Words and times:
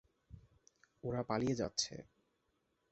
ওরা 1.03 1.21
পালিয়ে 1.23 1.55
যাচ্ছে। 1.55 1.93